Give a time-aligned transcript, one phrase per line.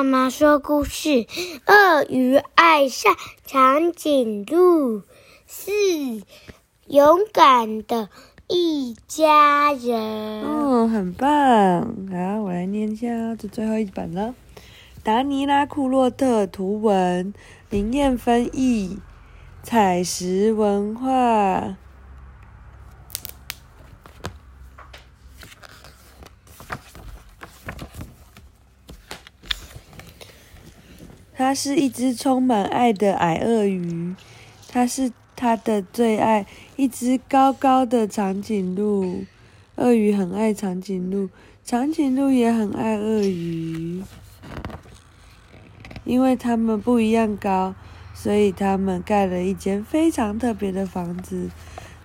[0.00, 1.26] 妈妈说故事：
[1.66, 3.14] 鳄鱼爱上
[3.44, 5.02] 长颈鹿，
[5.46, 5.72] 四
[6.86, 8.08] 勇敢的
[8.48, 10.42] 一家人。
[10.42, 11.28] 嗯，很棒。
[12.10, 14.34] 好，我来念一下这最后一本了。
[15.02, 17.34] 达尼拉·库洛特图文，
[17.68, 18.98] 林燕翻译，
[19.62, 21.76] 彩石文化。
[31.40, 34.14] 它是一只充满爱的矮鳄鱼，
[34.68, 36.44] 它是它的最爱，
[36.76, 39.24] 一只高高的长颈鹿。
[39.76, 41.30] 鳄鱼很爱长颈鹿，
[41.64, 44.02] 长颈鹿也很爱鳄鱼。
[46.04, 47.74] 因为它们不一样高，
[48.12, 51.48] 所以它们盖了一间非常特别的房子。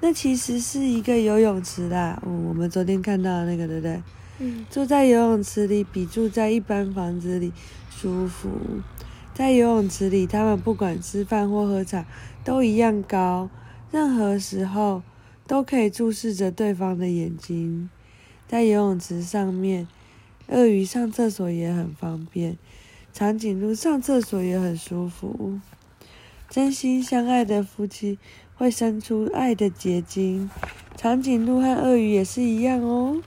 [0.00, 2.22] 那其实是一个游泳池啦。
[2.24, 4.00] 哦，我们昨天看到的那个，对不对？
[4.38, 7.52] 嗯，住在游泳池里比住在一般房子里
[7.90, 8.48] 舒服。
[9.34, 12.06] 在游泳池里，他们不管吃饭或喝茶
[12.44, 13.50] 都一样高，
[13.90, 15.02] 任何时候
[15.48, 17.90] 都可以注视着对方的眼睛。
[18.46, 19.88] 在游泳池上面，
[20.46, 22.56] 鳄鱼上厕所也很方便，
[23.12, 25.58] 长颈鹿上厕所也很舒服。
[26.48, 28.18] 真心相爱的夫妻
[28.54, 30.48] 会生出爱的结晶，
[30.96, 33.20] 长颈鹿和鳄鱼也是一样哦。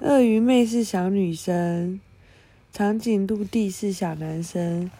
[0.00, 2.00] 鳄鱼妹是小女生。
[2.74, 4.90] 长颈鹿弟是小男生。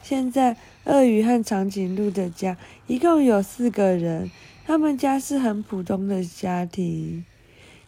[0.00, 4.30] 现在，鳄鱼和长颈鹿的家一共有四个人，
[4.64, 7.26] 他们家是很普通的家庭，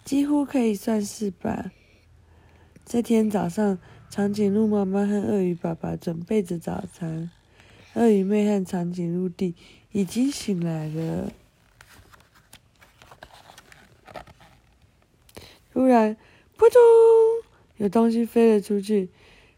[0.05, 1.71] 几乎可以算是吧。
[2.85, 3.79] 这天早上，
[4.11, 7.31] 长颈鹿妈妈和鳄鱼爸爸准备着早餐，
[7.95, 9.55] 鳄鱼妹和长颈鹿弟
[9.93, 11.31] 已经醒来了。
[15.73, 16.17] 突然，
[16.57, 16.81] 扑通，
[17.79, 19.09] 有东西飞了出去。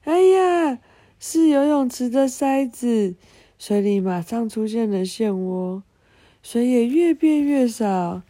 [0.05, 0.79] 哎呀，
[1.19, 3.15] 是游泳池的塞子，
[3.59, 5.83] 水里马上出现了漩涡，
[6.43, 8.23] 水也越变越少。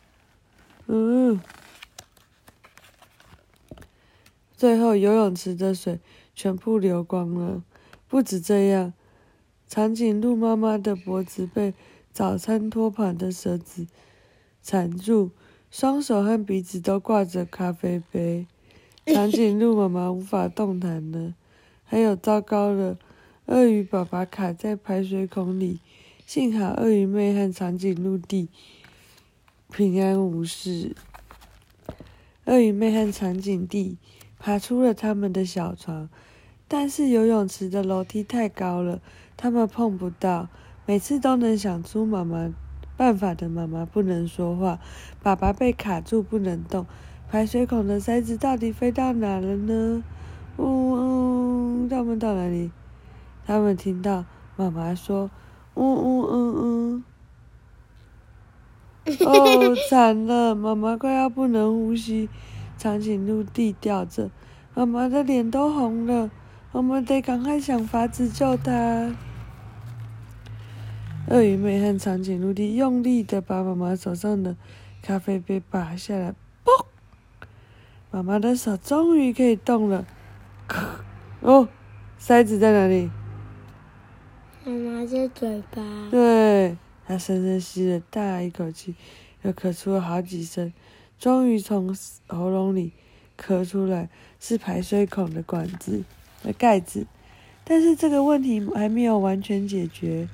[0.87, 1.41] 嗯，
[4.57, 6.01] 最后游泳池的水
[6.35, 7.63] 全部流光了。
[8.09, 8.93] 不止这样，
[9.69, 11.75] 长颈鹿妈妈的脖子被
[12.13, 13.87] 早餐托盘的绳子
[14.61, 15.31] 缠住，
[15.71, 18.49] 双手和鼻子都挂着咖啡杯，
[19.13, 21.35] 长颈鹿妈妈无法动弹了。
[21.85, 22.97] 还有糟糕了，
[23.47, 25.81] 鳄鱼爸爸卡在排水孔里，
[26.25, 28.49] 幸好鳄鱼妹和长颈鹿弟
[29.73, 30.95] 平安无事。
[32.45, 33.99] 鳄鱼妹和长颈弟
[34.39, 36.09] 爬出了他们的小床，
[36.69, 39.01] 但是游泳池的楼梯太高了，
[39.37, 40.49] 他们碰不到。
[40.87, 42.53] 每次都能想出妈妈
[42.97, 44.79] 办法的妈妈不能说话，
[45.21, 46.87] 爸爸被卡住不能动。
[47.31, 50.03] 排水孔的塞子到底飞到哪了呢？
[50.57, 52.73] 呜呜，他们到哪里？
[53.47, 54.25] 他们听到
[54.57, 55.31] 妈妈说
[55.75, 57.05] ：“呜呜嗯嗯。”
[59.25, 60.55] 哦， 惨了！
[60.57, 62.29] 妈妈快要不能呼吸，
[62.77, 64.29] 长颈鹿地掉着，
[64.75, 66.31] 妈妈的脸都红了。
[66.73, 69.15] 我们得赶快想法子救她。
[71.29, 74.57] 鳄鱼妹和长颈鹿地用力的把妈妈手上的
[75.01, 76.35] 咖啡杯拔下来，嘣！
[78.13, 80.05] 妈妈的手终于可以动了。
[81.41, 81.69] 哦，
[82.19, 83.09] 塞子在哪里？
[84.65, 85.83] 妈妈在嘴巴。
[86.11, 86.77] 对，
[87.07, 88.95] 他深深吸了大一口气，
[89.43, 90.73] 又咳出了好几声，
[91.19, 92.93] 终于从喉咙里
[93.39, 94.09] 咳出来，
[94.41, 96.03] 是排水孔的管子
[96.43, 97.07] 的盖子。
[97.63, 100.29] 但是这个问题还没有完全解决。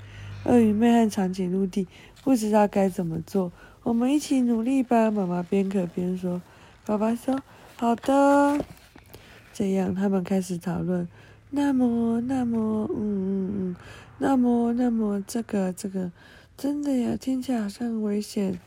[0.44, 1.86] 鳄鱼妹和长颈鹿弟
[2.24, 3.52] 不知道该怎么做。
[3.82, 6.40] 我们一起努力吧，妈妈边咳边说。
[6.84, 7.42] 爸爸说
[7.76, 8.64] ：“好的。”
[9.52, 11.08] 这样，他们开始讨论。
[11.50, 13.76] 那么，那么，嗯嗯嗯，
[14.18, 16.12] 那么，那么，这个，这个，
[16.56, 18.58] 真的呀，听起来好像很危险。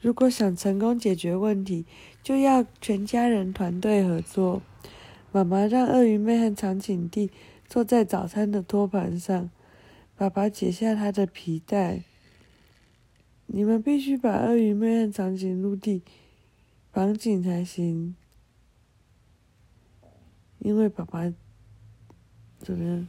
[0.00, 1.84] 如果想成功解决问题，
[2.22, 4.62] 就要全家人团队合作。
[5.32, 7.30] 妈妈让鳄鱼妹和长颈弟
[7.66, 9.50] 坐在早餐的托盘上，
[10.16, 12.02] 爸爸解下他的皮带。
[13.46, 16.02] 你们必须把鳄鱼妹和长颈鹿弟
[16.94, 18.14] 绑紧才行。
[20.60, 21.24] 因为爸爸
[22.60, 23.08] 怎么样？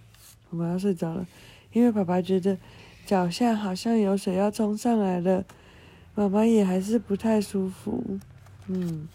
[0.50, 1.28] 爸爸要睡着了。
[1.72, 2.58] 因为爸爸觉得
[3.06, 5.46] 脚下好像有水要冲上来了，
[6.16, 8.20] 妈妈也还是不太舒服。
[8.66, 9.08] 嗯，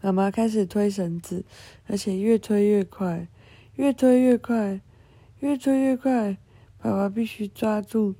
[0.00, 1.44] 妈妈开始推绳子，
[1.86, 3.28] 而且越推越快，
[3.74, 4.80] 越推越快，
[5.40, 6.38] 越推越快。
[6.78, 8.14] 爸爸必须抓住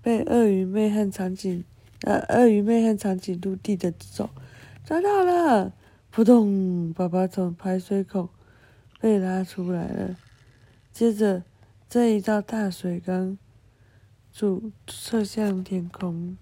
[0.00, 1.64] 被鳄鱼妹和长颈
[2.04, 4.30] 鳄鱼妹和长颈鹿弟的手，
[4.84, 5.72] 抓到了。
[6.10, 6.92] 扑通！
[6.92, 8.28] 爸爸从排水孔
[9.00, 10.16] 被拉出来了。
[10.92, 11.42] 接着，
[11.88, 13.36] 这一道大水缸
[14.32, 16.36] 注射向天空。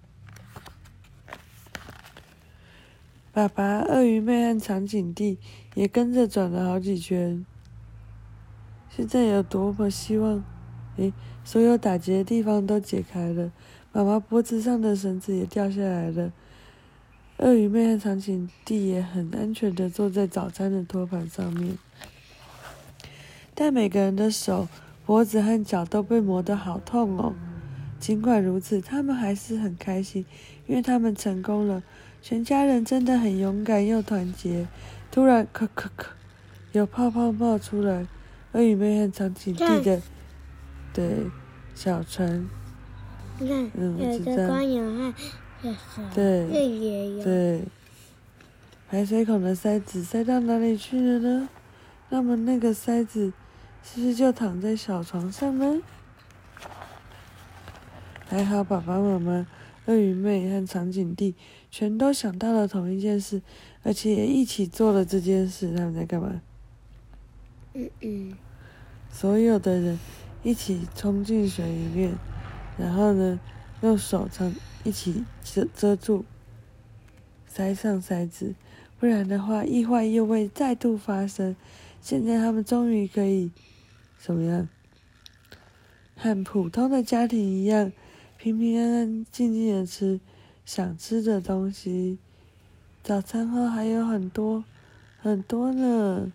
[3.32, 5.38] 爸爸、鳄鱼妹和长颈弟
[5.74, 7.46] 也跟着转了好几圈。
[8.90, 10.44] 现在有多么希望，
[10.96, 13.50] 诶，所有打结的地方都解开了，
[13.92, 16.32] 妈妈脖子上的绳子也掉下来了。
[17.38, 21.76] 鳄鱼妹和长颈弟也很安全的坐在早餐的托盘上面，
[23.54, 24.68] 但每个人的手、
[25.04, 27.34] 脖子和脚都被磨得好痛哦。
[27.98, 30.24] 尽管如此，他们还是很开心，
[30.66, 31.82] 因为他们成功了。
[32.20, 34.66] 全家人真的很勇敢又团结。
[35.10, 36.06] 突然，咳咳咳，
[36.72, 38.06] 有泡泡冒出来。
[38.52, 40.00] 鳄鱼妹和长颈弟的，
[40.92, 41.26] 对，
[41.74, 42.48] 小船。
[43.38, 45.14] 你看，有的光有和
[45.62, 47.24] 有蛇，对，这也有。
[47.24, 47.62] 对，
[48.88, 51.48] 排水孔的塞子塞到哪里去了呢？
[52.10, 53.32] 那么那个塞子
[53.82, 55.80] 是不是就躺在小床上呢？
[58.26, 59.46] 还好，爸爸妈妈。
[59.86, 61.34] 鳄鱼妹和长颈弟
[61.68, 63.42] 全都想到了同一件事，
[63.82, 65.74] 而且也一起做了这件事。
[65.76, 66.40] 他们在干嘛？
[67.74, 68.32] 嗯嗯。
[69.10, 69.98] 所有的人
[70.44, 72.12] 一起冲进水里面，
[72.82, 73.38] 然后呢，
[73.82, 74.52] 用手长
[74.82, 76.24] 一起遮遮住，
[77.46, 78.56] 塞上塞子，
[78.98, 81.54] 不然的话，意外又会再度发生。
[82.00, 83.52] 现在他们终于可以
[84.18, 84.68] 怎么样？
[86.16, 87.92] 和普通的家庭一样。
[88.36, 90.18] 平平安安、静静的吃
[90.64, 92.18] 想吃的东西，
[93.04, 94.64] 早餐后还有很多
[95.20, 96.32] 很多呢。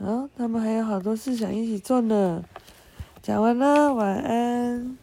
[0.00, 2.42] 啊，他们还有好多事想一起做呢。
[3.20, 4.96] 讲完了，晚安。